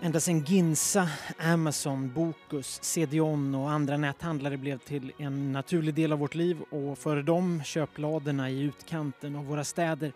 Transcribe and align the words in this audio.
Ända 0.00 0.20
sedan 0.20 0.40
Ginsa, 0.40 1.08
Amazon, 1.38 2.12
Bokus, 2.14 2.78
CDON 2.82 3.54
och 3.54 3.70
andra 3.70 3.96
näthandlare 3.96 4.56
blev 4.56 4.78
till 4.78 5.12
en 5.18 5.52
naturlig 5.52 5.94
del 5.94 6.12
av 6.12 6.18
vårt 6.18 6.34
liv 6.34 6.60
och 6.70 6.98
före 6.98 7.22
dem 7.22 7.62
köpladorna 7.64 8.50
i 8.50 8.60
utkanten 8.60 9.36
av 9.36 9.46
våra 9.46 9.64
städer 9.64 10.12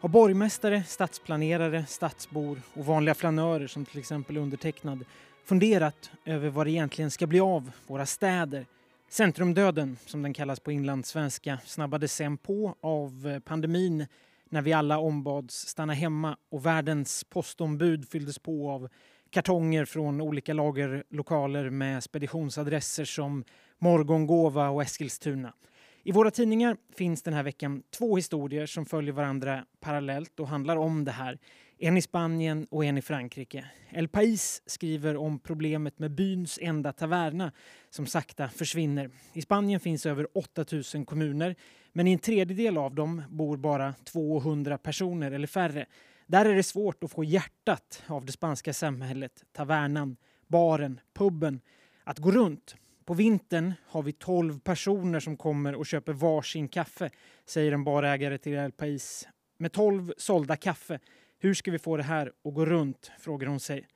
har 0.00 0.08
borgmästare, 0.08 0.82
stadsplanerare, 0.86 1.86
stadsbor 1.86 2.62
och 2.74 2.86
vanliga 2.86 3.14
flanörer 3.14 3.66
som 3.66 3.84
till 3.84 3.98
exempel 3.98 4.36
undertecknad 4.36 5.04
funderat 5.44 6.10
över 6.24 6.50
vad 6.50 6.66
det 6.66 6.70
egentligen 6.70 7.10
ska 7.10 7.26
bli 7.26 7.40
av 7.40 7.70
våra 7.86 8.06
städer. 8.06 8.66
Centrumdöden, 9.08 9.96
som 10.06 10.22
den 10.22 10.34
kallas 10.34 10.60
på 10.60 10.72
inlandssvenska, 10.72 11.58
snabbades 11.64 12.12
sen 12.12 12.36
på 12.36 12.74
av 12.80 13.28
eh, 13.28 13.38
pandemin 13.38 14.06
när 14.50 14.62
vi 14.62 14.72
alla 14.72 14.98
ombads 14.98 15.54
stanna 15.54 15.92
hemma 15.92 16.36
och 16.50 16.66
världens 16.66 17.24
postombud 17.24 18.08
fylldes 18.08 18.38
på 18.38 18.70
av 18.70 18.88
kartonger 19.30 19.84
från 19.84 20.20
olika 20.20 20.52
lagerlokaler 20.52 21.70
med 21.70 22.04
speditionsadresser 22.04 23.04
som 23.04 23.44
Morgongåva 23.78 24.68
och 24.68 24.82
Eskilstuna. 24.82 25.54
I 26.02 26.12
våra 26.12 26.30
tidningar 26.30 26.76
finns 26.96 27.22
den 27.22 27.34
här 27.34 27.42
veckan 27.42 27.82
två 27.98 28.16
historier 28.16 28.66
som 28.66 28.86
följer 28.86 29.12
varandra 29.12 29.64
parallellt 29.80 30.40
och 30.40 30.48
handlar 30.48 30.76
om 30.76 31.04
det 31.04 31.12
här. 31.12 31.38
En 31.82 31.96
i 31.96 32.02
Spanien 32.02 32.66
och 32.70 32.84
en 32.84 32.98
i 32.98 33.02
Frankrike. 33.02 33.64
El 33.90 34.08
País 34.08 34.62
skriver 34.66 35.16
om 35.16 35.38
problemet 35.38 35.98
med 35.98 36.10
byns 36.10 36.58
enda 36.62 36.92
taverna 36.92 37.52
som 37.90 38.06
sakta 38.06 38.48
försvinner. 38.48 39.10
I 39.32 39.42
Spanien 39.42 39.80
finns 39.80 40.06
över 40.06 40.38
8000 40.38 41.04
kommuner 41.04 41.56
men 41.92 42.06
i 42.06 42.12
en 42.12 42.18
tredjedel 42.18 42.78
av 42.78 42.94
dem 42.94 43.22
bor 43.30 43.56
bara 43.56 43.94
200 44.04 44.78
personer 44.78 45.30
eller 45.30 45.46
färre. 45.46 45.86
Där 46.26 46.44
är 46.44 46.54
det 46.54 46.62
svårt 46.62 47.04
att 47.04 47.10
få 47.10 47.24
hjärtat 47.24 48.02
av 48.06 48.24
det 48.24 48.32
spanska 48.32 48.72
samhället, 48.72 49.44
tavernan, 49.52 50.16
baren, 50.46 51.00
puben, 51.14 51.60
att 52.04 52.18
gå 52.18 52.30
runt. 52.30 52.76
På 53.04 53.14
vintern 53.14 53.74
har 53.86 54.02
vi 54.02 54.12
12 54.12 54.60
personer 54.60 55.20
som 55.20 55.36
kommer 55.36 55.74
och 55.74 55.86
köper 55.86 56.12
varsin 56.12 56.68
kaffe, 56.68 57.10
säger 57.46 57.72
en 57.72 57.84
barägare 57.84 58.38
till 58.38 58.54
El 58.54 58.72
Pais, 58.72 59.28
Med 59.58 59.72
12 59.72 60.12
sålda 60.16 60.56
kaffe, 60.56 60.98
hur 61.42 61.54
ska 61.54 61.70
vi 61.70 61.78
få 61.78 61.96
det 61.96 62.02
här 62.02 62.32
att 62.44 62.54
gå 62.54 62.66
runt? 62.66 63.10
frågar 63.18 63.48
hon 63.48 63.60
sig. 63.60 63.86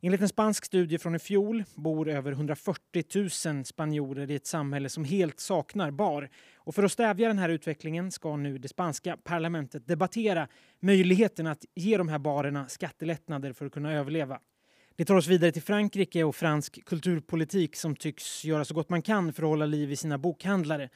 Enligt 0.00 0.20
en 0.20 0.28
spansk 0.28 0.64
studie 0.64 0.98
från 0.98 1.14
i 1.14 1.18
fjol 1.18 1.64
bor 1.74 2.08
över 2.08 2.32
140 2.32 3.04
000 3.46 3.64
spanjorer 3.64 4.30
i 4.30 4.34
ett 4.34 4.46
samhälle 4.46 4.88
som 4.88 5.04
helt 5.04 5.40
saknar 5.40 5.90
bar. 5.90 6.30
Och 6.56 6.74
för 6.74 6.82
att 6.82 6.92
stävja 6.92 7.28
den 7.28 7.38
här 7.38 7.48
utvecklingen 7.48 8.10
ska 8.10 8.36
nu 8.36 8.58
det 8.58 8.68
spanska 8.68 9.16
parlamentet 9.16 9.86
debattera 9.86 10.48
möjligheten 10.80 11.46
att 11.46 11.64
ge 11.74 11.96
de 11.96 12.08
här 12.08 12.18
barerna 12.18 12.68
skattelättnader 12.68 13.52
för 13.52 13.66
att 13.66 13.72
kunna 13.72 13.92
överleva. 13.92 14.40
Det 14.96 15.04
tar 15.04 15.14
oss 15.14 15.26
vidare 15.26 15.52
till 15.52 15.62
Frankrike 15.62 16.24
och 16.24 16.36
fransk 16.36 16.84
kulturpolitik 16.84 17.76
som 17.76 17.96
tycks 17.96 18.44
göra 18.44 18.64
så 18.64 18.74
gott 18.74 18.88
man 18.88 19.02
kan 19.02 19.32
för 19.32 19.42
att 19.42 19.48
hålla 19.48 19.66
liv 19.66 19.92
i 19.92 19.96
sina 19.96 20.18
bokhandlare. 20.18 20.88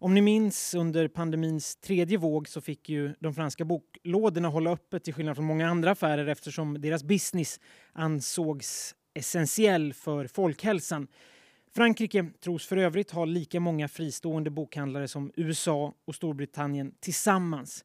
Om 0.00 0.14
ni 0.14 0.20
minns 0.20 0.74
under 0.74 1.08
pandemins 1.08 1.76
tredje 1.76 2.18
våg 2.18 2.48
så 2.48 2.60
fick 2.60 2.88
ju 2.88 3.14
de 3.20 3.34
franska 3.34 3.64
boklådorna 3.64 4.48
hålla 4.48 4.70
öppet 4.70 5.04
till 5.04 5.14
skillnad 5.14 5.36
från 5.36 5.46
många 5.46 5.68
andra 5.68 5.90
affärer 5.90 6.26
eftersom 6.26 6.80
deras 6.80 7.04
business 7.04 7.60
ansågs 7.92 8.94
essentiell 9.14 9.92
för 9.92 10.26
folkhälsan. 10.26 11.06
Frankrike 11.74 12.26
tros 12.40 12.66
för 12.66 12.76
övrigt 12.76 13.10
ha 13.10 13.24
lika 13.24 13.60
många 13.60 13.88
fristående 13.88 14.50
bokhandlare 14.50 15.08
som 15.08 15.32
USA 15.36 15.94
och 16.04 16.14
Storbritannien 16.14 16.94
tillsammans. 17.00 17.84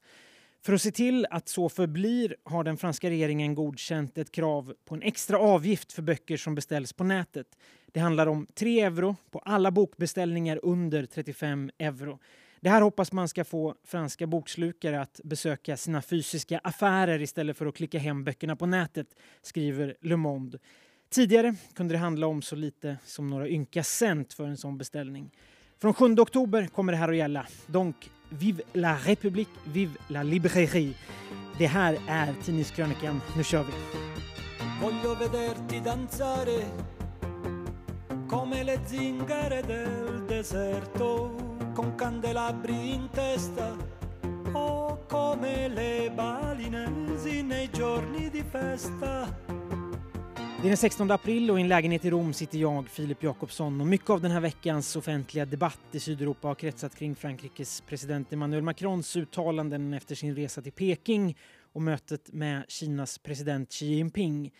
För 0.66 0.74
att 0.74 0.82
se 0.82 0.92
till 0.92 1.28
att 1.30 1.50
så 1.50 1.70
förblir 1.70 2.36
har 2.44 2.64
den 2.64 2.78
franska 2.78 3.10
regeringen 3.10 3.56
godkänt 3.56 4.18
ett 4.18 4.32
krav 4.32 4.74
på 4.86 4.96
en 4.96 5.02
extra 5.02 5.38
avgift 5.38 5.94
för 5.94 6.02
böcker 6.02 6.38
som 6.38 6.56
beställs 6.56 6.94
på 6.94 7.04
nätet. 7.04 7.48
Det 7.94 8.00
handlar 8.00 8.28
om 8.28 8.48
3 8.54 8.82
euro 8.82 9.16
på 9.32 9.40
alla 9.40 9.72
bokbeställningar 9.72 10.60
under 10.64 11.06
35 11.06 11.72
euro. 11.78 12.20
Det 12.62 12.70
här 12.70 12.82
hoppas 12.82 13.12
man 13.12 13.28
ska 13.28 13.44
få 13.44 13.76
franska 13.84 14.28
bokslukare 14.28 15.02
att 15.02 15.20
besöka 15.24 15.78
sina 15.78 16.02
fysiska 16.02 16.60
affärer 16.64 17.22
istället 17.22 17.58
för 17.58 17.66
att 17.66 17.76
klicka 17.76 18.00
hem 18.00 18.24
böckerna 18.24 18.56
på 18.56 18.66
nätet, 18.66 19.08
skriver 19.42 19.96
Le 20.02 20.16
Monde. 20.16 20.60
Tidigare 21.10 21.56
kunde 21.74 21.94
det 21.94 21.98
handla 21.98 22.28
om 22.28 22.42
så 22.42 22.56
lite 22.56 22.98
som 23.06 23.30
några 23.30 23.50
ynka 23.50 23.84
cent 23.84 24.34
för 24.34 24.44
en 24.44 24.58
sån 24.58 24.78
beställning. 24.78 25.32
Från 25.82 25.94
7 25.94 26.06
oktober 26.06 26.68
kommer 26.68 26.94
det 26.94 26.98
här 26.98 27.10
att 27.10 27.16
gälla. 27.16 27.48
Donc, 27.68 28.10
vive 28.30 28.64
la 28.74 28.98
République, 28.98 29.52
vive 29.74 29.94
la 30.08 30.24
librairie. 30.24 30.94
Det 31.58 31.68
här 31.68 31.98
är 32.08 32.34
Tidningskrönikan. 32.44 33.22
Nu 33.38 33.44
kör 33.44 33.64
vi! 33.64 33.74
Come 38.28 38.64
le 38.64 38.80
zingare 38.86 39.62
del 39.62 40.24
deserto 40.26 41.36
con 41.74 41.96
candelabri 41.96 42.94
in 42.94 43.10
testa 43.12 43.76
o 44.52 45.06
come 45.08 45.68
le 45.68 46.12
balinesi 46.14 47.42
nei 47.42 47.70
giorni 47.72 48.30
di 48.30 48.44
festa 48.44 49.44
det 50.64 50.68
är 50.68 50.70
den 50.70 50.78
16 50.78 51.12
april 51.12 51.52
och 51.52 51.60
i 51.60 51.62
en 51.62 51.68
lägenhet 51.68 52.06
i 52.06 52.10
Rom 52.10 52.34
sitter 52.34 52.58
jag, 52.58 52.90
Filip 52.90 53.24
Jakobsson. 53.24 53.82
Och 53.82 53.88
mycket 53.88 54.10
av 54.10 54.22
den 54.22 54.32
här 54.32 54.40
veckans 54.40 54.96
offentliga 54.96 55.46
debatt 55.46 55.80
i 55.92 56.00
Sydeuropa 56.00 56.48
har 56.48 56.56
kretsat 56.56 56.96
kring 56.96 57.16
Frankrikes 57.16 57.82
president 57.82 58.34
Emmanuel 58.34 58.64
Macrons 58.64 59.16
uttalanden 59.16 59.94
efter 59.94 60.16
sin 60.16 60.36
resa 60.36 60.62
till 60.62 60.72
Peking 60.72 61.38
och 61.74 61.82
mötet 61.82 62.34
med 62.34 62.66
Kinas 62.68 63.18
president 63.18 63.72
Xi 63.72 63.86
Jinping. 63.86 64.52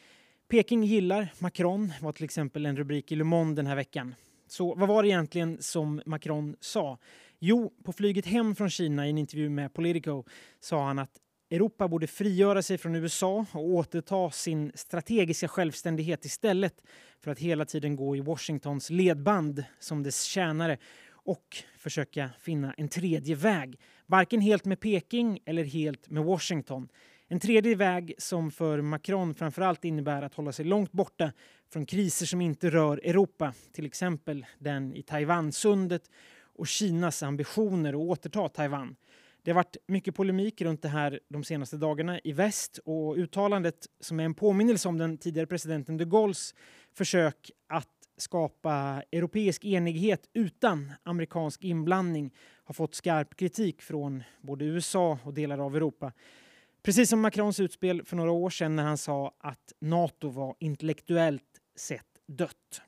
Peking 0.54 0.84
gillar 0.84 1.34
Macron 1.40 1.94
var 2.02 2.12
till 2.12 2.24
exempel 2.24 2.66
en 2.66 2.78
rubrik 2.78 3.12
i 3.12 3.16
Le 3.16 3.24
Monde 3.24 3.56
den 3.56 3.68
här 3.68 3.76
veckan. 3.76 4.16
Så 4.48 4.76
vad 4.76 4.88
var 4.88 5.04
det 5.04 5.10
egentligen 5.10 5.58
som 5.62 6.02
Macron 6.06 6.56
sa? 6.60 6.98
Jo, 7.40 7.74
på 7.84 7.94
flyget 7.94 8.26
hem 8.26 8.56
från 8.56 8.70
Kina 8.70 9.08
i 9.08 9.10
en 9.10 9.18
intervju 9.18 9.50
med 9.50 9.74
Politico 9.74 10.24
sa 10.60 10.88
han 10.88 11.00
att 11.00 11.10
Europa 11.52 11.88
borde 11.88 12.08
frigöra 12.08 12.62
sig 12.62 12.78
från 12.78 12.96
USA 12.96 13.46
och 13.52 13.66
återta 13.66 14.32
sin 14.32 14.72
strategiska 14.76 15.48
självständighet 15.48 16.26
istället 16.26 16.84
för 17.24 17.32
att 17.32 17.40
hela 17.40 17.66
tiden 17.66 17.96
gå 17.96 18.16
i 18.16 18.22
Washingtons 18.22 18.90
ledband 18.90 19.64
som 19.80 20.04
dess 20.04 20.24
tjänare 20.24 20.78
och 21.12 21.58
försöka 21.78 22.30
finna 22.40 22.74
en 22.78 22.90
tredje 22.90 23.36
väg. 23.36 23.80
Varken 24.06 24.42
helt 24.42 24.66
med 24.66 24.80
Peking 24.80 25.40
eller 25.46 25.64
helt 25.64 26.10
med 26.10 26.24
Washington. 26.24 26.90
En 27.28 27.40
tredje 27.40 27.76
väg 27.76 28.14
som 28.18 28.52
för 28.52 28.82
Macron 28.82 29.34
framförallt 29.34 29.86
innebär 29.86 30.22
att 30.22 30.34
hålla 30.34 30.52
sig 30.52 30.66
långt 30.66 30.92
borta 30.92 31.32
från 31.74 31.86
kriser 31.86 32.26
som 32.26 32.42
inte 32.42 32.70
rör 32.70 32.98
Europa, 33.04 33.54
till 33.72 33.86
exempel 33.86 34.46
den 34.60 34.94
i 34.94 35.04
Taiwansundet 35.04 36.10
och 36.56 36.68
Kinas 36.68 37.24
ambitioner 37.24 37.90
att 37.90 37.96
återta 37.96 38.50
Taiwan. 38.50 38.96
Det 39.44 39.52
har 39.52 39.56
varit 39.56 39.78
mycket 39.88 40.16
polemik 40.16 40.62
runt 40.62 40.82
det 40.82 40.88
här 40.88 41.20
de 41.30 41.44
senaste 41.44 41.78
dagarna 41.78 42.20
i 42.24 42.32
väst 42.32 42.80
och 42.86 43.16
uttalandet 43.16 43.88
som 44.00 44.20
är 44.20 44.24
en 44.24 44.34
påminnelse 44.34 44.88
om 44.88 44.98
den 44.98 45.18
tidigare 45.18 45.48
presidenten 45.48 45.98
de 45.98 46.06
Gaulles 46.06 46.56
försök 46.94 47.52
att 47.68 47.90
skapa 48.18 49.04
europeisk 49.12 49.66
enighet 49.66 50.30
utan 50.34 50.92
amerikansk 51.04 51.64
inblandning 51.64 52.34
har 52.64 52.74
fått 52.74 52.96
skarp 52.96 53.36
kritik 53.36 53.82
från 53.82 54.24
både 54.42 54.66
USA 54.66 55.20
och 55.24 55.34
delar 55.34 55.58
av 55.58 55.76
Europa. 55.76 56.12
Precis 56.84 57.10
som 57.10 57.22
Macrons 57.22 57.60
utspel 57.60 58.06
för 58.06 58.16
några 58.16 58.32
år 58.32 58.50
sedan 58.50 58.76
när 58.76 58.84
han 58.84 58.98
sa 58.98 59.34
att 59.38 59.74
Nato 59.80 60.30
var 60.30 60.56
intellektuellt 60.60 61.62
sett 61.76 62.06
dött. 62.28 62.82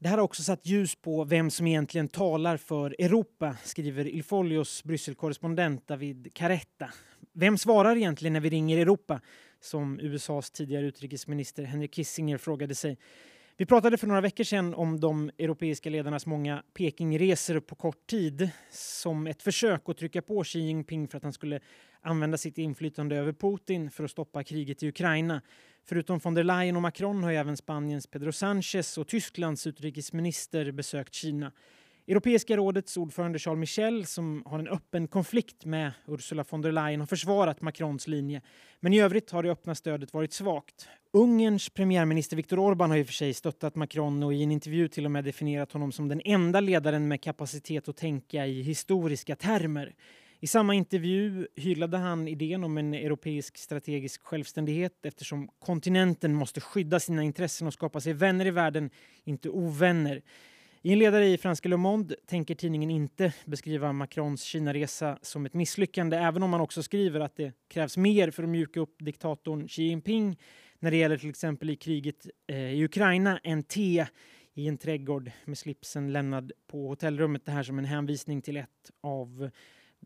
Det 0.00 0.08
här 0.08 0.16
har 0.16 0.24
också 0.24 0.42
satt 0.42 0.66
ljus 0.66 0.94
på 0.94 1.24
vem 1.24 1.50
som 1.50 1.66
egentligen 1.66 2.08
talar 2.08 2.56
för 2.56 2.96
Europa, 2.98 3.56
skriver 3.64 4.06
Ilfolios 4.08 4.84
Brysselkorrespondent 4.84 5.86
David 5.86 6.30
Caretta. 6.34 6.90
Vem 7.32 7.58
svarar 7.58 7.96
egentligen 7.96 8.32
när 8.32 8.40
vi 8.40 8.50
ringer 8.50 8.78
Europa? 8.78 9.20
Som 9.60 10.00
USAs 10.00 10.50
tidigare 10.50 10.86
utrikesminister 10.86 11.62
Henry 11.62 11.88
Kissinger 11.88 12.38
frågade 12.38 12.74
sig. 12.74 12.98
Vi 13.60 13.66
pratade 13.66 13.96
för 13.96 14.06
några 14.06 14.20
veckor 14.20 14.44
sedan 14.44 14.74
om 14.74 15.00
de 15.00 15.30
europeiska 15.38 15.90
ledarnas 15.90 16.26
många 16.26 16.62
Pekingresor 16.74 17.60
på 17.60 17.74
kort 17.74 18.06
tid 18.06 18.50
som 18.70 19.26
ett 19.26 19.42
försök 19.42 19.88
att 19.88 19.96
trycka 19.96 20.22
på 20.22 20.44
Xi 20.44 20.58
Jinping 20.58 21.08
för 21.08 21.16
att 21.16 21.22
han 21.22 21.32
skulle 21.32 21.60
använda 22.00 22.38
sitt 22.38 22.58
inflytande 22.58 23.16
över 23.16 23.32
Putin 23.32 23.90
för 23.90 24.04
att 24.04 24.10
stoppa 24.10 24.44
kriget 24.44 24.82
i 24.82 24.88
Ukraina. 24.88 25.42
Förutom 25.84 26.18
von 26.18 26.34
der 26.34 26.44
Leyen 26.44 26.76
och 26.76 26.82
Macron 26.82 27.22
har 27.22 27.32
även 27.32 27.56
Spaniens 27.56 28.06
Pedro 28.06 28.30
Sánchez 28.30 28.98
och 28.98 29.08
Tysklands 29.08 29.66
utrikesminister 29.66 30.72
besökt 30.72 31.14
Kina. 31.14 31.52
Europeiska 32.10 32.56
rådets 32.56 32.96
ordförande 32.96 33.38
Charles 33.38 33.58
Michel, 33.58 34.06
som 34.06 34.42
har 34.46 34.58
en 34.58 34.68
öppen 34.68 35.08
konflikt 35.08 35.64
med 35.64 35.92
Ursula 36.06 36.44
von 36.50 36.62
der 36.62 36.72
Leyen, 36.72 37.00
har 37.00 37.06
försvarat 37.06 37.60
Macrons 37.60 38.08
linje. 38.08 38.42
Men 38.80 38.92
i 38.92 39.00
övrigt 39.00 39.30
har 39.30 39.42
det 39.42 39.50
öppna 39.50 39.74
stödet 39.74 40.12
varit 40.12 40.32
svagt. 40.32 40.88
Ungerns 41.12 41.68
premiärminister 41.68 42.36
Viktor 42.36 42.56
Orbán 42.58 42.88
har 42.88 42.96
i 42.96 43.02
och 43.02 43.06
för 43.06 43.12
sig 43.12 43.34
stöttat 43.34 43.74
Macron 43.74 44.22
och 44.22 44.34
i 44.34 44.42
en 44.42 44.52
intervju 44.52 44.88
till 44.88 45.04
och 45.04 45.10
med 45.10 45.24
definierat 45.24 45.72
honom 45.72 45.92
som 45.92 46.08
den 46.08 46.20
enda 46.24 46.60
ledaren 46.60 47.08
med 47.08 47.22
kapacitet 47.22 47.88
att 47.88 47.96
tänka 47.96 48.46
i 48.46 48.62
historiska 48.62 49.36
termer. 49.36 49.94
I 50.40 50.46
samma 50.46 50.74
intervju 50.74 51.46
hyllade 51.56 51.96
han 51.96 52.28
idén 52.28 52.64
om 52.64 52.78
en 52.78 52.94
europeisk 52.94 53.58
strategisk 53.58 54.22
självständighet 54.22 55.06
eftersom 55.06 55.48
kontinenten 55.58 56.34
måste 56.34 56.60
skydda 56.60 57.00
sina 57.00 57.22
intressen 57.22 57.66
och 57.66 57.72
skapa 57.72 58.00
sig 58.00 58.12
vänner 58.12 58.46
i 58.46 58.50
världen, 58.50 58.90
inte 59.24 59.48
ovänner. 59.48 60.22
I 60.82 60.92
en 60.92 60.98
ledare 60.98 61.26
i 61.26 61.38
franska 61.38 61.68
Le 61.68 61.76
Monde 61.76 62.16
tänker 62.26 62.54
tidningen 62.54 62.90
inte 62.90 63.32
beskriva 63.44 63.92
Macrons 63.92 64.42
Kinaresa 64.42 65.18
som 65.22 65.46
ett 65.46 65.54
misslyckande 65.54 66.16
även 66.16 66.42
om 66.42 66.50
man 66.50 66.60
också 66.60 66.82
skriver 66.82 67.20
att 67.20 67.36
det 67.36 67.52
krävs 67.68 67.96
mer 67.96 68.30
för 68.30 68.42
att 68.42 68.48
mjuka 68.48 68.80
upp 68.80 68.94
diktatorn 68.98 69.68
Xi 69.68 69.82
Jinping 69.82 70.38
när 70.78 70.90
det 70.90 70.96
gäller 70.96 71.16
till 71.16 71.28
exempel 71.28 71.70
i 71.70 71.76
kriget 71.76 72.26
eh, 72.46 72.72
i 72.72 72.84
Ukraina 72.84 73.38
än 73.38 73.62
te 73.62 74.06
i 74.54 74.68
en 74.68 74.78
trädgård 74.78 75.30
med 75.44 75.58
slipsen 75.58 76.12
lämnad 76.12 76.52
på 76.66 76.88
hotellrummet. 76.88 77.44
Det 77.44 77.52
här 77.52 77.62
som 77.62 77.78
en 77.78 77.84
hänvisning 77.84 78.42
till 78.42 78.56
ett 78.56 78.90
av 79.00 79.50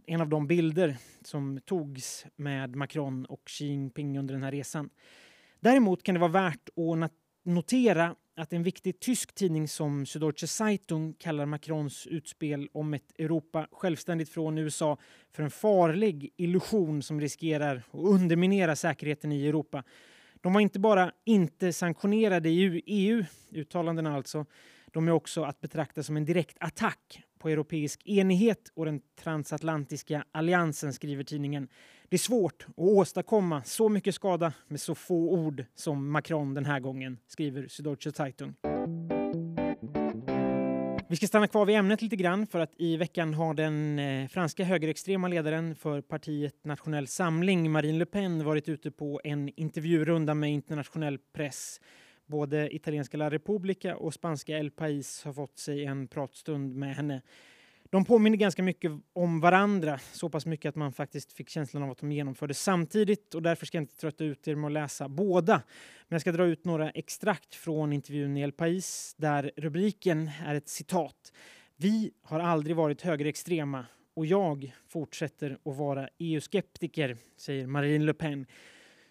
en 0.06 0.20
av 0.20 0.28
de 0.28 0.46
bilder 0.46 0.96
som 1.22 1.60
togs 1.64 2.26
med 2.36 2.76
Macron 2.76 3.24
och 3.24 3.42
Xi 3.46 3.66
Jinping 3.66 4.18
under 4.18 4.34
den 4.34 4.42
här 4.42 4.52
resan. 4.52 4.90
Däremot 5.60 6.02
kan 6.02 6.14
det 6.14 6.20
vara 6.20 6.32
värt 6.32 6.68
att 7.04 7.12
notera 7.42 8.14
att 8.36 8.52
en 8.52 8.62
viktig 8.62 9.00
tysk 9.00 9.34
tidning 9.34 9.68
som 9.68 10.06
Süddeutsche 10.06 10.46
Zeitung 10.46 11.14
kallar 11.14 11.46
Macrons 11.46 12.06
utspel 12.06 12.68
om 12.72 12.94
ett 12.94 13.12
Europa 13.18 13.68
självständigt 13.72 14.28
från 14.28 14.58
USA 14.58 14.98
för 15.32 15.42
en 15.42 15.50
farlig 15.50 16.32
illusion 16.36 17.02
som 17.02 17.20
riskerar 17.20 17.76
att 17.76 18.00
underminera 18.00 18.76
säkerheten 18.76 19.32
i 19.32 19.46
Europa. 19.46 19.84
De 20.40 20.52
var 20.52 20.60
inte 20.60 20.78
bara 20.78 21.12
inte 21.24 21.72
sanktionerade 21.72 22.48
i 22.48 22.82
EU, 22.86 23.24
uttalandena 23.50 24.16
alltså, 24.16 24.46
de 24.92 25.08
är 25.08 25.12
också 25.12 25.42
att 25.42 25.60
betrakta 25.60 26.02
som 26.02 26.16
en 26.16 26.24
direkt 26.24 26.56
attack 26.60 27.22
på 27.38 27.48
europeisk 27.48 28.02
enighet 28.06 28.72
och 28.74 28.84
den 28.84 29.00
transatlantiska 29.20 30.24
alliansen, 30.32 30.92
skriver 30.92 31.24
tidningen. 31.24 31.68
Det 32.12 32.16
är 32.16 32.18
svårt 32.18 32.66
att 32.68 32.78
åstadkomma 32.78 33.62
så 33.64 33.88
mycket 33.88 34.14
skada 34.14 34.52
med 34.68 34.80
så 34.80 34.94
få 34.94 35.30
ord 35.30 35.64
som 35.74 36.10
Macron 36.10 36.54
den 36.54 36.64
här 36.64 36.80
gången, 36.80 37.18
skriver 37.26 37.62
Süddeutsche 37.62 38.12
Zeitung. 38.12 38.54
Vi 41.08 41.16
ska 41.16 41.26
stanna 41.26 41.48
kvar 41.48 41.66
vid 41.66 41.76
ämnet 41.76 42.02
lite 42.02 42.16
grann 42.16 42.46
för 42.46 42.58
att 42.58 42.70
i 42.76 42.96
veckan 42.96 43.34
har 43.34 43.54
den 43.54 43.98
eh, 43.98 44.28
franska 44.28 44.64
högerextrema 44.64 45.28
ledaren 45.28 45.74
för 45.74 46.00
partiet 46.00 46.64
Nationell 46.64 47.06
Samling, 47.06 47.70
Marine 47.70 47.98
Le 47.98 48.06
Pen, 48.06 48.44
varit 48.44 48.68
ute 48.68 48.90
på 48.90 49.20
en 49.24 49.48
intervjurunda 49.56 50.34
med 50.34 50.52
internationell 50.52 51.18
press. 51.18 51.80
Både 52.26 52.74
italienska 52.74 53.16
La 53.16 53.30
Repubblica 53.30 53.96
och 53.96 54.14
spanska 54.14 54.58
El 54.58 54.70
País 54.70 55.24
har 55.24 55.32
fått 55.32 55.58
sig 55.58 55.84
en 55.84 56.08
pratstund 56.08 56.74
med 56.76 56.96
henne. 56.96 57.22
De 57.92 58.04
påminner 58.04 58.36
ganska 58.36 58.62
mycket 58.62 58.92
om 59.12 59.40
varandra, 59.40 60.00
så 60.12 60.28
pass 60.28 60.46
mycket 60.46 60.68
att 60.68 60.76
man 60.76 60.92
faktiskt 60.92 61.32
fick 61.32 61.48
känslan 61.48 61.82
av 61.82 61.90
att 61.90 61.98
de 61.98 62.12
genomfördes 62.12 62.62
samtidigt 62.62 63.34
och 63.34 63.42
därför 63.42 63.66
ska 63.66 63.78
jag 63.78 63.82
inte 63.82 63.96
trötta 63.96 64.24
ut 64.24 64.48
er 64.48 64.54
med 64.54 64.66
att 64.66 64.72
läsa 64.72 65.08
båda. 65.08 65.62
Men 66.08 66.14
jag 66.14 66.20
ska 66.20 66.32
dra 66.32 66.46
ut 66.46 66.64
några 66.64 66.90
extrakt 66.90 67.54
från 67.54 67.92
intervjun 67.92 68.36
i 68.36 68.40
El 68.40 68.52
País 68.52 69.14
där 69.16 69.50
rubriken 69.56 70.30
är 70.46 70.54
ett 70.54 70.68
citat. 70.68 71.32
Vi 71.76 72.10
har 72.22 72.40
aldrig 72.40 72.76
varit 72.76 73.02
högerextrema 73.02 73.86
och 74.14 74.26
jag 74.26 74.72
fortsätter 74.88 75.58
att 75.64 75.76
vara 75.76 76.08
EU-skeptiker, 76.18 77.16
säger 77.36 77.66
Marine 77.66 78.04
Le 78.04 78.14
Pen 78.14 78.46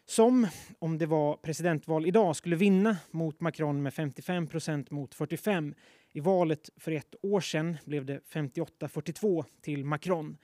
som, 0.06 0.48
om 0.80 0.98
det 0.98 1.06
var 1.06 1.38
presidentval 1.38 2.06
idag, 2.06 2.36
skulle 2.36 2.56
vinna 2.56 2.98
mot 3.12 3.42
Macron 3.42 3.84
med 3.84 3.94
55 3.94 4.48
procent 4.48 4.92
mot 4.92 5.14
45. 5.14 5.76
I 6.14 6.20
valet 6.20 6.70
för 6.78 6.92
ett 6.92 7.16
år 7.22 7.42
sedan 7.42 7.78
blev 7.86 8.06
det 8.06 8.20
58-42 8.32 9.46
till 9.62 9.86
Macron. 9.86 10.38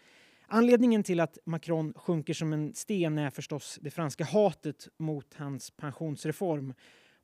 Anledningen 0.48 1.04
till 1.04 1.20
att 1.20 1.38
Macron 1.46 1.94
sjunker 1.96 2.34
som 2.34 2.54
en 2.54 2.74
sten 2.74 3.18
är 3.18 3.30
förstås 3.30 3.80
det 3.82 3.92
franska 3.92 4.24
hatet 4.24 4.88
mot 4.98 5.34
hans 5.34 5.72
pensionsreform. 5.72 6.74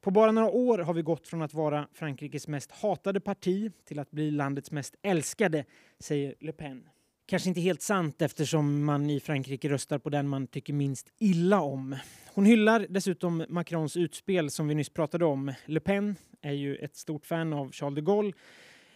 På 0.01 0.11
bara 0.11 0.31
några 0.31 0.49
år 0.49 0.79
har 0.79 0.93
vi 0.93 1.01
gått 1.01 1.27
från 1.27 1.41
att 1.41 1.53
vara 1.53 1.87
Frankrikes 1.93 2.47
mest 2.47 2.71
hatade 2.71 3.19
parti 3.19 3.71
till 3.85 3.99
att 3.99 4.11
bli 4.11 4.31
landets 4.31 4.71
mest 4.71 4.95
älskade, 5.01 5.65
säger 5.99 6.35
Le 6.39 6.51
Pen. 6.51 6.89
Kanske 7.25 7.49
inte 7.49 7.61
helt 7.61 7.81
sant 7.81 8.21
eftersom 8.21 8.85
man 8.85 9.09
i 9.09 9.19
Frankrike 9.19 9.69
röstar 9.69 9.99
på 9.99 10.09
den 10.09 10.27
man 10.27 10.47
tycker 10.47 10.73
minst 10.73 11.07
illa 11.19 11.61
om. 11.61 11.95
Hon 12.33 12.45
hyllar 12.45 12.85
dessutom 12.89 13.45
Macrons 13.49 13.97
utspel 13.97 14.51
som 14.51 14.67
vi 14.67 14.75
nyss 14.75 14.89
pratade 14.89 15.25
om. 15.25 15.53
Le 15.65 15.79
Pen 15.79 16.15
är 16.41 16.51
ju 16.51 16.75
ett 16.75 16.95
stort 16.95 17.25
fan 17.25 17.53
av 17.53 17.71
Charles 17.71 17.95
de 17.95 18.01
Gaulle. 18.01 18.33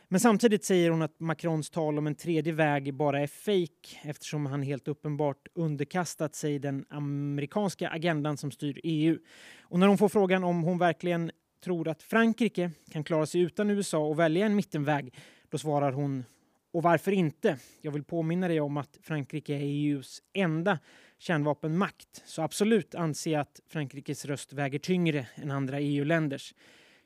Men 0.08 0.20
samtidigt 0.20 0.66
säger 0.66 0.90
hon 0.92 1.02
att 1.02 1.20
Macrons 1.20 1.70
tal 1.70 1.98
om 1.98 2.08
en 2.08 2.16
tredje 2.16 2.54
väg 2.54 2.94
bara 2.94 3.20
är 3.20 3.28
fejk 3.28 4.00
eftersom 4.04 4.46
han 4.46 4.62
helt 4.62 4.88
uppenbart 4.88 5.48
underkastat 5.54 6.36
sig 6.36 6.60
den 6.60 6.86
amerikanska 6.90 7.90
agendan 7.90 8.38
som 8.38 8.52
styr 8.52 8.80
EU. 8.84 9.20
Och 9.62 9.80
när 9.80 9.88
hon 9.88 9.98
får 9.98 10.10
frågan 10.10 10.44
om 10.44 10.64
hon 10.64 10.78
verkligen 10.78 11.32
tror 11.64 11.88
att 11.88 12.04
Frankrike 12.04 12.72
kan 12.92 13.04
klara 13.04 13.26
sig 13.26 13.42
utan 13.42 13.70
USA 13.70 13.98
och 13.98 14.20
välja 14.20 14.46
en 14.46 14.56
mittenväg, 14.56 15.14
då 15.50 15.58
svarar 15.58 15.92
hon 15.92 16.24
och 16.72 16.84
varför 16.84 17.12
inte? 17.12 17.58
Jag 17.82 17.92
vill 17.92 18.04
påminna 18.04 18.48
dig 18.48 18.60
om 18.62 18.78
att 18.78 18.98
Frankrike 19.02 19.54
är 19.54 19.62
EUs 19.62 20.22
enda 20.34 20.80
kärnvapenmakt. 21.18 22.24
Så 22.26 22.42
absolut 22.42 22.96
anser 22.96 23.32
jag 23.32 23.42
att 23.42 23.62
Frankrikes 23.68 24.26
röst 24.26 24.54
väger 24.54 24.80
tyngre 24.80 25.28
än 25.36 25.52
andra 25.52 25.80
EU-länders. 25.80 26.54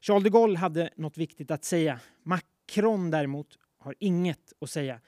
Charles 0.02 0.24
de 0.24 0.30
Gaulle 0.30 0.58
hade 0.58 0.90
något 0.96 1.18
viktigt 1.18 1.52
att 1.52 1.64
säga. 1.64 2.00
Macron 2.24 3.12
däremot 3.12 3.58
har 3.78 3.96
inget 4.00 4.54
att 4.62 4.70
säga. 4.70 5.00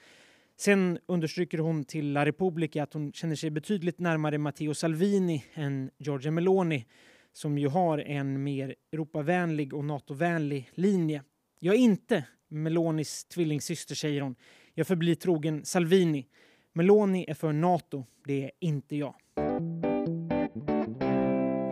Sen 0.56 0.98
understryker 1.06 1.58
hon 1.58 1.84
till 1.84 2.12
La 2.12 2.26
Repubblica 2.26 2.82
att 2.82 2.92
hon 2.92 3.12
känner 3.12 3.36
sig 3.36 3.50
betydligt 3.50 3.98
närmare 3.98 4.38
Matteo 4.38 4.74
Salvini 4.74 5.44
än 5.54 5.90
Giorgia 5.98 6.30
Meloni 6.30 6.86
som 7.32 7.58
ju 7.58 7.68
har 7.68 7.98
en 7.98 8.42
mer 8.42 8.74
Europavänlig 8.92 9.74
och 9.74 9.84
Natovänlig 9.84 10.70
linje. 10.74 11.22
Jag 11.58 11.74
är 11.74 11.78
inte 11.78 12.24
Melonis 12.48 13.24
tvillingsyster, 13.24 13.94
säger 13.94 14.20
hon. 14.20 14.36
Jag 14.74 14.86
förblir 14.86 15.14
trogen 15.14 15.64
Salvini. 15.64 16.26
Meloni 16.72 17.24
är 17.28 17.34
för 17.34 17.52
Nato, 17.52 18.06
det 18.24 18.44
är 18.44 18.50
inte 18.60 18.96
jag. 18.96 19.14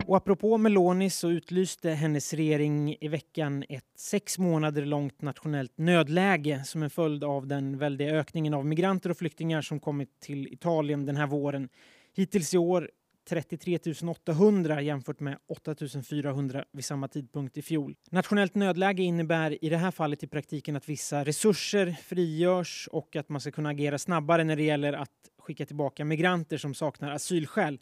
Och 0.05 0.17
apropå 0.17 0.57
Meloni 0.57 1.09
så 1.09 1.29
utlyste 1.29 1.89
hennes 1.89 2.33
regering 2.33 2.95
i 3.01 3.07
veckan 3.07 3.63
ett 3.69 3.85
sex 3.97 4.39
månader 4.39 4.85
långt 4.85 5.21
nationellt 5.21 5.77
nödläge 5.77 6.61
som 6.65 6.83
en 6.83 6.89
följd 6.89 7.23
av 7.23 7.47
den 7.47 7.77
väldiga 7.77 8.11
ökningen 8.11 8.53
av 8.53 8.65
migranter 8.65 9.09
och 9.09 9.17
flyktingar 9.17 9.61
som 9.61 9.79
kommit 9.79 10.19
till 10.19 10.47
Italien 10.53 11.05
den 11.05 11.15
här 11.15 11.27
våren. 11.27 11.69
Hittills 12.15 12.53
i 12.53 12.57
år 12.57 12.89
33 13.29 13.79
800 14.07 14.81
jämfört 14.81 15.19
med 15.19 15.37
8 15.47 15.75
400 16.09 16.65
vid 16.71 16.85
samma 16.85 17.07
tidpunkt 17.07 17.57
i 17.57 17.61
fjol. 17.61 17.95
Nationellt 18.11 18.55
nödläge 18.55 19.03
innebär 19.03 19.65
i 19.65 19.69
det 19.69 19.77
här 19.77 19.91
fallet 19.91 20.23
i 20.23 20.27
praktiken 20.27 20.75
att 20.75 20.89
vissa 20.89 21.23
resurser 21.23 21.91
frigörs 21.91 22.89
och 22.91 23.15
att 23.15 23.29
man 23.29 23.41
ska 23.41 23.51
kunna 23.51 23.69
agera 23.69 23.97
snabbare 23.97 24.43
när 24.43 24.55
det 24.55 24.63
gäller 24.63 24.93
att 24.93 25.09
skicka 25.39 25.65
tillbaka 25.65 26.05
migranter 26.05 26.57
som 26.57 26.73
saknar 26.73 27.11
asylskäl. 27.11 27.79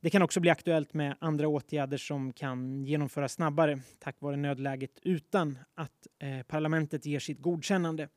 Det 0.00 0.10
kan 0.10 0.22
också 0.22 0.40
bli 0.40 0.50
aktuellt 0.50 0.94
med 0.94 1.16
andra 1.20 1.48
åtgärder 1.48 1.96
som 1.96 2.32
kan 2.32 2.84
genomföras 2.84 3.32
snabbare 3.32 3.80
tack 3.98 4.16
vare 4.18 4.36
nödläget 4.36 4.98
utan 5.02 5.58
att 5.74 6.06
eh, 6.18 6.42
parlamentet 6.42 7.06
ger 7.06 7.20
sitt 7.20 7.38
godkännande. 7.38 8.08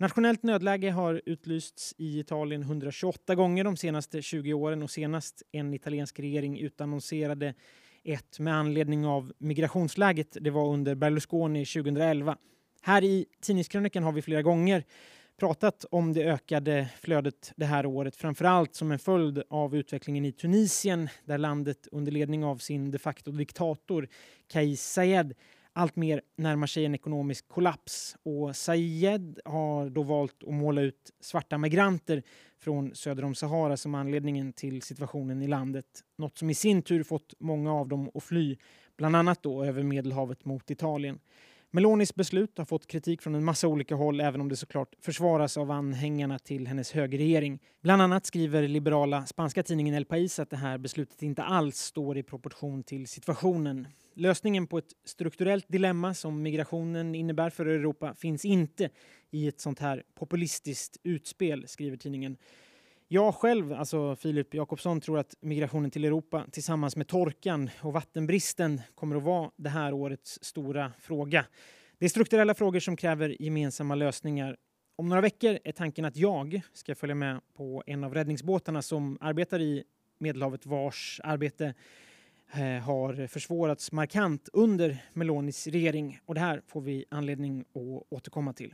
Nationellt 0.00 0.42
nödläge 0.42 0.90
har 0.90 1.22
utlysts 1.26 1.94
i 1.98 2.18
Italien 2.18 2.62
128 2.62 3.34
gånger 3.34 3.64
de 3.64 3.76
senaste 3.76 4.22
20 4.22 4.52
åren 4.54 4.82
och 4.82 4.90
senast 4.90 5.42
en 5.52 5.74
italiensk 5.74 6.20
regering 6.20 6.58
utannonserade 6.58 7.54
ett 8.04 8.38
med 8.38 8.54
anledning 8.54 9.06
av 9.06 9.32
migrationsläget. 9.38 10.36
Det 10.40 10.50
var 10.50 10.72
under 10.72 10.94
Berlusconi 10.94 11.66
2011. 11.66 12.36
Här 12.82 13.04
i 13.04 13.26
Tidningskrönikan 13.40 14.02
har 14.02 14.12
vi 14.12 14.22
flera 14.22 14.42
gånger 14.42 14.84
pratat 15.40 15.84
om 15.90 16.12
det 16.12 16.24
ökade 16.24 16.88
flödet 17.00 17.52
det 17.56 17.66
här 17.66 17.86
året, 17.86 18.16
framför 18.16 18.44
allt 18.44 18.74
som 18.74 18.92
en 18.92 18.98
följd 18.98 19.42
av 19.50 19.76
utvecklingen 19.76 20.24
i 20.24 20.32
Tunisien 20.32 21.08
där 21.24 21.38
landet 21.38 21.88
under 21.92 22.12
ledning 22.12 22.44
av 22.44 22.56
sin 22.56 22.90
de 22.90 22.98
facto 22.98 23.30
diktator 23.30 24.08
Kais 24.48 24.92
Saied 24.92 25.34
alltmer 25.78 26.20
närmar 26.36 26.66
sig 26.66 26.84
en 26.84 26.94
ekonomisk 26.94 27.48
kollaps. 27.48 28.16
Och 28.22 28.56
Sayed 28.56 29.40
har 29.44 29.90
då 29.90 30.02
valt 30.02 30.44
att 30.46 30.54
måla 30.54 30.80
ut 30.80 31.10
svarta 31.20 31.58
migranter 31.58 32.22
från 32.58 32.94
söder 32.94 33.24
om 33.24 33.34
Sahara 33.34 33.76
som 33.76 33.94
anledningen 33.94 34.52
till 34.52 34.82
situationen 34.82 35.42
i 35.42 35.46
landet. 35.46 35.86
Något 36.18 36.38
som 36.38 36.50
i 36.50 36.54
sin 36.54 36.82
tur 36.82 37.02
fått 37.02 37.34
många 37.38 37.74
av 37.74 37.88
dem 37.88 38.10
att 38.14 38.24
fly, 38.24 38.56
bland 38.96 39.16
annat 39.16 39.42
då 39.42 39.64
över 39.64 39.82
Medelhavet 39.82 40.44
mot 40.44 40.70
Italien. 40.70 41.18
Melonis 41.70 42.14
beslut 42.14 42.58
har 42.58 42.64
fått 42.64 42.86
kritik 42.86 43.22
från 43.22 43.34
en 43.34 43.44
massa 43.44 43.68
olika 43.68 43.94
håll 43.94 44.20
även 44.20 44.40
om 44.40 44.48
det 44.48 44.56
såklart 44.56 44.94
försvaras 45.00 45.56
av 45.56 45.70
anhängarna 45.70 46.38
till 46.38 46.66
hennes 46.66 46.92
högerregering. 46.92 47.58
Bland 47.82 48.02
annat 48.02 48.26
skriver 48.26 48.68
liberala 48.68 49.26
spanska 49.26 49.62
tidningen 49.62 49.94
El 49.94 50.04
País 50.04 50.42
att 50.42 50.50
det 50.50 50.56
här 50.56 50.78
beslutet 50.78 51.22
inte 51.22 51.42
alls 51.42 51.76
står 51.76 52.18
i 52.18 52.22
proportion 52.22 52.82
till 52.82 53.06
situationen. 53.06 53.88
Lösningen 54.18 54.66
på 54.66 54.78
ett 54.78 54.92
strukturellt 55.04 55.68
dilemma 55.68 56.14
som 56.14 56.42
migrationen 56.42 57.14
innebär 57.14 57.50
för 57.50 57.66
Europa 57.66 58.14
finns 58.14 58.44
inte 58.44 58.90
i 59.30 59.48
ett 59.48 59.60
sånt 59.60 59.78
här 59.78 60.02
populistiskt 60.14 60.96
utspel, 61.02 61.68
skriver 61.68 61.96
tidningen. 61.96 62.36
Jag 63.08 63.34
själv, 63.34 63.72
alltså 63.72 64.16
Filip 64.16 64.54
Jakobsson, 64.54 65.00
tror 65.00 65.18
att 65.18 65.34
migrationen 65.40 65.90
till 65.90 66.04
Europa 66.04 66.46
tillsammans 66.52 66.96
med 66.96 67.08
torkan 67.08 67.70
och 67.80 67.92
vattenbristen 67.92 68.80
kommer 68.94 69.16
att 69.16 69.22
vara 69.22 69.50
det 69.56 69.68
här 69.68 69.92
årets 69.92 70.38
stora 70.42 70.92
fråga. 71.00 71.44
Det 71.98 72.04
är 72.04 72.08
strukturella 72.08 72.54
frågor 72.54 72.80
som 72.80 72.96
kräver 72.96 73.42
gemensamma 73.42 73.94
lösningar. 73.94 74.56
Om 74.96 75.08
några 75.08 75.22
veckor 75.22 75.58
är 75.64 75.72
tanken 75.72 76.04
att 76.04 76.16
jag 76.16 76.60
ska 76.72 76.94
följa 76.94 77.14
med 77.14 77.40
på 77.56 77.82
en 77.86 78.04
av 78.04 78.14
räddningsbåtarna 78.14 78.82
som 78.82 79.18
arbetar 79.20 79.60
i 79.60 79.84
Medelhavet 80.18 80.66
vars 80.66 81.20
arbete 81.24 81.74
har 82.82 83.26
försvårats 83.26 83.92
markant 83.92 84.48
under 84.52 85.04
Melonis 85.12 85.66
regering. 85.66 86.20
Och 86.26 86.34
det 86.34 86.40
här 86.40 86.62
får 86.66 86.80
vi 86.80 87.04
anledning 87.10 87.60
att 87.60 88.12
återkomma 88.12 88.52
till. 88.52 88.72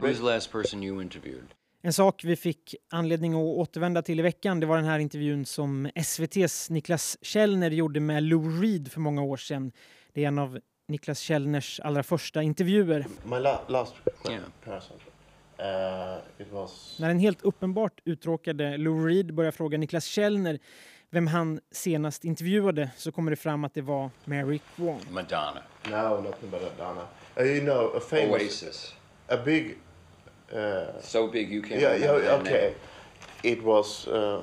Who's 0.00 0.16
the 0.16 0.22
last 0.22 0.52
person 0.52 0.82
you 0.82 1.02
interviewed? 1.02 1.54
En 1.82 1.92
sak 1.92 2.24
vi 2.24 2.36
fick 2.36 2.74
anledning 2.90 3.32
att 3.34 3.38
återvända 3.38 4.02
till 4.02 4.20
i 4.20 4.22
veckan 4.22 4.60
det 4.60 4.66
var 4.66 4.76
den 4.76 4.84
här 4.84 4.98
intervjun 4.98 5.46
som 5.46 5.90
SVTs 5.94 6.70
Niklas 6.70 7.18
Källner 7.22 7.70
gjorde 7.70 8.00
med 8.00 8.22
Lou 8.22 8.60
Reed 8.62 8.92
för 8.92 9.00
många 9.00 9.22
år 9.22 9.36
sedan. 9.36 9.72
Det 10.12 10.24
är 10.24 10.28
en 10.28 10.38
av 10.38 10.58
Niklas 10.88 11.18
Källners 11.18 11.80
allra 11.80 12.02
första 12.02 12.42
intervjuer. 12.42 13.06
My 13.24 13.38
la 13.38 13.60
last 13.68 13.94
person. 14.04 14.40
Uh, 15.58 16.42
it 16.42 16.52
was. 16.52 16.96
När 17.00 17.08
den 17.08 17.18
helt 17.18 17.42
uppenbart 17.42 18.00
uttråkade 18.04 18.76
Lou 18.76 19.06
Reed 19.06 19.34
börjar 19.34 19.50
fråga 19.50 19.78
Niklas 19.78 20.04
Källner 20.04 20.58
vem 21.14 21.26
han 21.26 21.60
senast 21.70 22.24
intervjuade 22.24 22.90
så 22.96 23.12
kommer 23.12 23.30
det 23.30 23.36
fram 23.36 23.64
att 23.64 23.74
det 23.74 23.82
var 23.82 24.10
Mary 24.24 24.58
Kwon. 24.76 25.00
Madonna. 25.10 25.62
No, 25.84 26.20
not 26.20 26.42
Madonna. 26.52 27.06
Uh, 27.40 27.42
you 27.46 27.60
know, 27.60 27.96
a 27.96 28.00
famous, 28.00 28.42
Oasis. 28.42 28.94
a 29.28 29.36
big. 29.44 29.76
Uh, 30.52 31.00
So 31.02 31.28
big 31.28 31.52
you 31.52 31.62
can't 31.62 31.80
yeah, 31.80 31.92
remember 31.92 32.24
yeah, 32.24 32.40
okay. 32.40 32.52
name. 32.52 32.74
It 33.42 33.64
was. 33.64 34.06
Uh, 34.06 34.40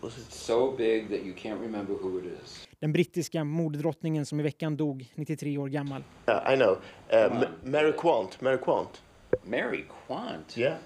was 0.00 0.18
it? 0.18 0.32
So 0.32 0.74
big 0.76 1.08
that 1.10 1.22
you 1.24 1.34
can't 1.34 1.60
remember 1.60 1.94
who 1.94 2.18
it 2.18 2.24
is. 2.42 2.68
Den 2.80 2.92
brittiska 2.92 3.44
modedrottningen 3.44 4.26
som 4.26 4.40
i 4.40 4.42
veckan 4.42 4.76
dog 4.76 5.12
93 5.14 5.58
år 5.58 5.68
gammal. 5.68 6.02
Uh, 6.28 6.52
I 6.52 6.56
know. 6.56 6.76
Uh. 7.12 7.42
Mary 7.62 7.92
Quant. 7.92 8.40
Mary 8.40 8.58
Quant. 8.58 9.02
Mary 9.44 9.84
Quant. 10.06 10.56
Yeah. 10.56 10.76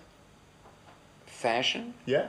Fashion? 1.26 1.92
Yeah. 2.04 2.26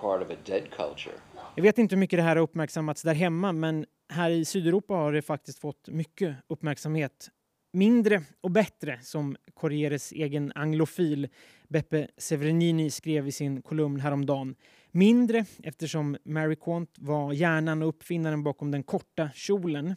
Part 0.00 0.22
of 0.22 0.30
a 0.30 0.36
dead 0.44 0.70
culture. 0.76 1.14
Jag 1.58 1.62
vet 1.62 1.78
inte 1.78 1.94
hur 1.94 2.00
mycket 2.00 2.18
det 2.18 2.22
här 2.22 2.36
har 2.36 2.42
uppmärksammats 2.42 3.02
där 3.02 3.14
hemma 3.14 3.52
men 3.52 3.86
här 4.08 4.30
i 4.30 4.44
Sydeuropa 4.44 4.94
har 4.94 5.12
det 5.12 5.22
faktiskt 5.22 5.58
fått 5.58 5.88
mycket 5.88 6.36
uppmärksamhet. 6.48 7.30
Mindre 7.72 8.22
och 8.40 8.50
bättre, 8.50 8.98
som 9.02 9.36
Corrieres 9.54 10.12
egen 10.12 10.52
anglofil 10.54 11.28
Beppe 11.68 12.08
Severinini 12.16 12.90
skrev 12.90 13.28
i 13.28 13.32
sin 13.32 13.62
kolumn 13.62 14.00
häromdagen. 14.00 14.54
Mindre 14.90 15.44
eftersom 15.62 16.16
Mary 16.24 16.56
Quant 16.56 16.90
var 16.98 17.32
hjärnan 17.32 17.82
och 17.82 17.88
uppfinnaren 17.88 18.42
bakom 18.42 18.70
den 18.70 18.82
korta 18.82 19.30
kjolen. 19.34 19.94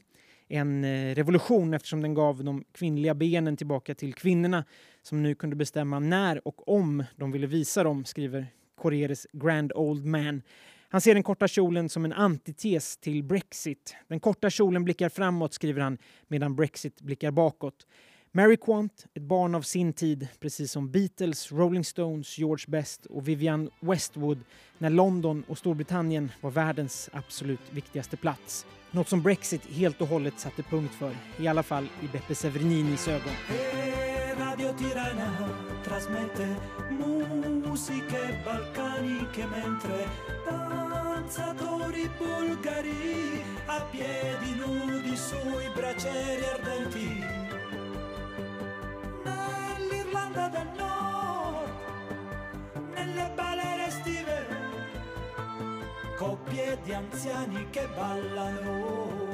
En 0.48 0.84
eh, 0.84 1.16
revolution 1.16 1.74
eftersom 1.74 2.02
den 2.02 2.14
gav 2.14 2.44
de 2.44 2.64
kvinnliga 2.72 3.14
benen 3.14 3.58
tillbaka 3.58 3.96
till 3.96 4.14
kvinnorna 4.14 4.66
som 5.02 5.24
nu 5.24 5.36
kunde 5.36 5.56
bestämma 5.56 6.00
när 6.00 6.48
och 6.48 6.70
om 6.70 7.04
de 7.16 7.32
ville 7.32 7.48
visa 7.48 7.84
dem, 7.84 8.06
skriver 8.06 8.48
Corrieres 8.82 9.28
Grand 9.34 9.72
Old 9.76 10.06
Man. 10.06 10.42
Han 10.92 11.02
ser 11.02 11.14
den 11.14 11.24
korta 11.24 11.48
kjolen 11.48 11.90
som 11.90 12.06
en 12.06 12.14
antites 12.14 12.98
till 12.98 13.24
Brexit. 13.24 13.96
Den 14.08 14.20
korta 14.20 14.50
kjolen 14.50 14.84
blickar 14.84 15.10
framåt, 15.10 15.54
skriver 15.54 15.82
han, 15.82 15.98
medan 16.28 16.56
Brexit 16.56 17.02
blickar 17.02 17.32
bakåt. 17.32 17.88
Mary 18.32 18.58
Quant, 18.58 19.06
ett 19.14 19.24
barn 19.24 19.56
av 19.56 19.62
sin 19.62 19.94
tid, 19.94 20.28
precis 20.40 20.72
som 20.72 20.92
Beatles, 20.92 21.52
Rolling 21.52 21.84
Stones, 21.84 22.38
George 22.38 22.66
Best 22.68 23.06
och 23.06 23.28
Vivienne 23.28 23.70
Westwood 23.80 24.40
när 24.78 24.90
London 24.90 25.44
och 25.48 25.58
Storbritannien 25.58 26.32
var 26.42 26.52
världens 26.52 27.10
absolut 27.14 27.74
viktigaste 27.74 28.18
plats. 28.18 28.66
Något 28.92 29.10
som 29.10 29.22
Brexit 29.22 29.66
helt 29.66 30.02
och 30.02 30.08
hållet 30.08 30.40
satte 30.40 30.64
punkt 30.64 30.94
för, 30.94 31.16
i 31.40 31.48
alla 31.48 31.64
fall 31.64 31.88
i 32.04 32.08
Beppe 32.08 32.36
Severinis 32.36 33.08
ögon. 33.08 34.11
Radio 34.38 34.74
Tirana 34.74 35.30
trasmette 35.82 36.60
musiche 36.90 38.40
balcaniche 38.44 39.46
mentre 39.46 40.08
danzatori 40.46 42.10
bulgari 42.18 43.44
a 43.66 43.82
piedi 43.90 44.56
nudi 44.56 45.16
sui 45.16 45.70
braccieri 45.76 46.44
ardenti. 46.46 47.26
Nell'Irlanda 49.24 50.48
del 50.48 50.70
Nord, 50.78 51.72
nelle 52.94 53.32
balere 53.36 53.88
estive, 53.88 54.48
coppie 56.18 56.80
di 56.84 56.94
anziani 56.94 57.70
che 57.70 57.88
ballano 57.96 59.28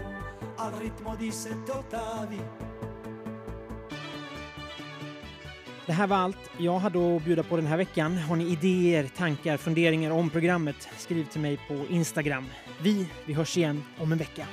al 0.56 0.72
ritmo 0.74 1.16
di 1.16 1.32
sette 1.32 1.72
ottavi. 1.72 2.67
Det 5.88 5.94
här 5.94 6.08
var 6.08 6.18
allt 6.18 6.38
jag 6.58 6.80
hade 6.80 7.16
att 7.16 7.24
bjuda 7.24 7.44
på 7.44 7.56
den 7.56 7.66
här 7.66 7.78
veckan. 7.78 8.18
Har 8.18 8.36
ni 8.36 8.52
idéer, 8.52 9.08
tankar, 9.18 9.58
funderingar 9.58 10.12
om 10.12 10.30
programmet? 10.30 10.90
Skriv 10.98 11.26
till 11.26 11.42
mig 11.42 11.60
på 11.68 11.86
Instagram. 11.90 12.46
Vi, 12.82 13.08
vi 13.26 13.34
hörs 13.34 13.58
igen 13.58 13.84
om 13.98 14.12
en 14.12 14.18
vecka. 14.18 14.48